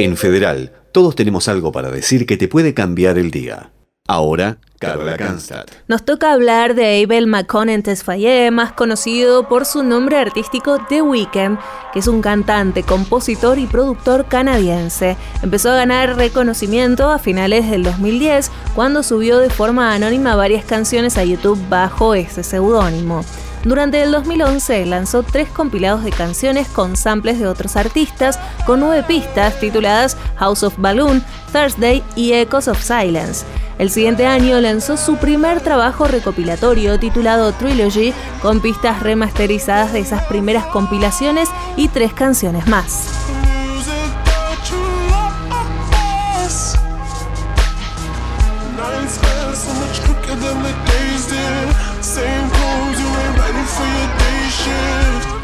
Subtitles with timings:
[0.00, 3.72] En Federal, todos tenemos algo para decir que te puede cambiar el día.
[4.06, 5.72] Ahora, Carla Kanstadt.
[5.88, 11.58] Nos toca hablar de Abel McConnell Tesfaye, más conocido por su nombre artístico The Weeknd,
[11.92, 15.16] que es un cantante, compositor y productor canadiense.
[15.42, 21.18] Empezó a ganar reconocimiento a finales del 2010 cuando subió de forma anónima varias canciones
[21.18, 23.24] a YouTube bajo ese seudónimo.
[23.64, 29.04] Durante el 2011 lanzó tres compilados de canciones con samples de otros artistas, con nueve
[29.06, 33.44] pistas tituladas House of Balloon, Thursday y Echoes of Silence.
[33.78, 40.24] El siguiente año lanzó su primer trabajo recopilatorio titulado Trilogy, con pistas remasterizadas de esas
[40.24, 43.27] primeras compilaciones y tres canciones más.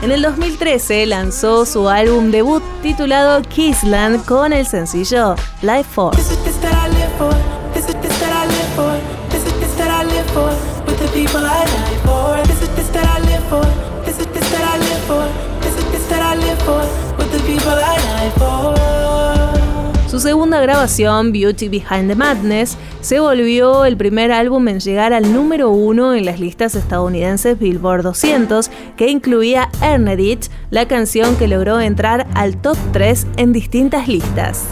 [0.03, 6.44] En el 2013 lanzó su álbum debut titulado Kissland con el sencillo Life Force.
[20.15, 25.33] Su segunda grabación, Beauty Behind the Madness, se volvió el primer álbum en llegar al
[25.33, 31.49] número uno en las listas estadounidenses Billboard 200, que incluía Earned It, la canción que
[31.49, 34.67] logró entrar al top 3 en distintas listas.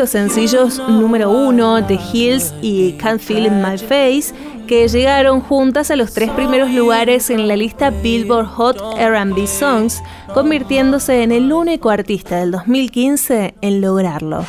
[0.00, 4.32] Los sencillos número uno, The Hills y Can't Feel in My Face,
[4.66, 10.02] que llegaron juntas a los tres primeros lugares en la lista Billboard Hot RB Songs,
[10.32, 14.46] convirtiéndose en el único artista del 2015 en lograrlo.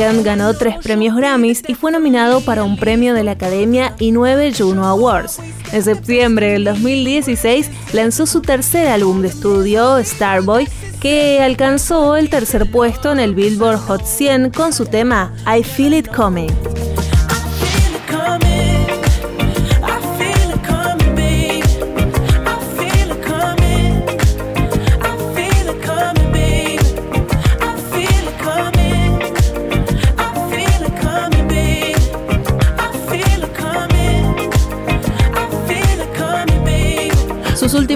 [0.00, 4.50] Ganó tres premios Grammys y fue nominado para un premio de la Academia y nueve
[4.56, 5.38] Juno Awards.
[5.72, 10.66] En septiembre del 2016 lanzó su tercer álbum de estudio, Starboy,
[11.02, 15.92] que alcanzó el tercer puesto en el Billboard Hot 100 con su tema I Feel
[15.92, 16.79] It Coming.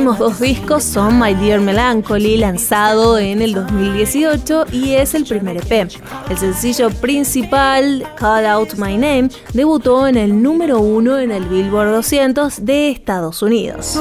[0.04, 5.56] Últimos dos discos son My Dear Melancholy, lanzado en el 2018, y es el primer
[5.56, 5.88] EP.
[6.28, 11.92] El sencillo principal, Call Out My Name, debutó en el número uno en el Billboard
[11.92, 13.98] 200 de Estados Unidos.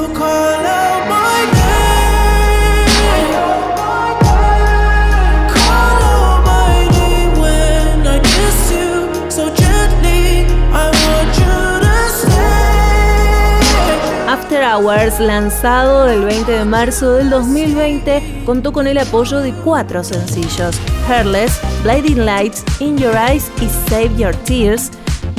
[14.74, 20.76] Hours, lanzado el 20 de marzo del 2020, contó con el apoyo de cuatro sencillos:
[21.08, 24.90] Hairless, Blinding Lights, In Your Eyes y Save Your Tears,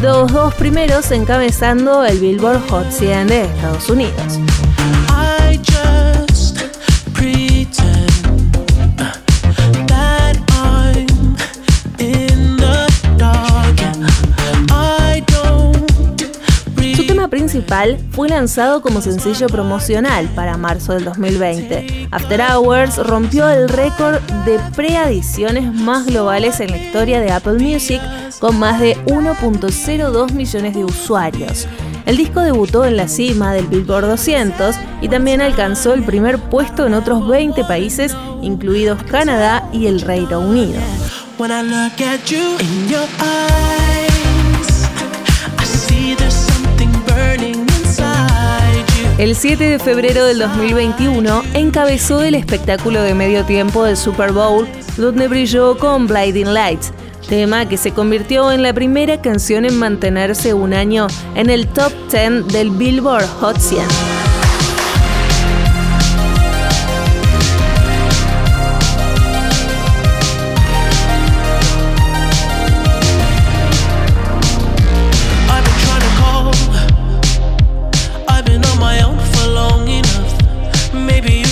[0.02, 4.40] los dos primeros encabezando el Billboard Hot 100 de Estados Unidos.
[18.12, 22.08] Fue lanzado como sencillo promocional para marzo del 2020.
[22.10, 28.02] After Hours rompió el récord de preadiciones más globales en la historia de Apple Music
[28.40, 31.68] con más de 1.02 millones de usuarios.
[32.06, 36.86] El disco debutó en la cima del Billboard 200 y también alcanzó el primer puesto
[36.86, 40.80] en otros 20 países, incluidos Canadá y el Reino Unido.
[49.48, 55.28] 7 de febrero del 2021 encabezó el espectáculo de medio tiempo del Super Bowl, donde
[55.28, 56.92] brilló con Blinding Lights,
[57.30, 61.06] tema que se convirtió en la primera canción en mantenerse un año
[61.36, 64.15] en el top 10 del Billboard Hot 100.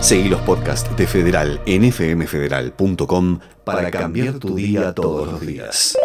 [0.00, 5.98] Seguí los podcasts de Federal en fmfederal.com para cambiar tu día todos los días.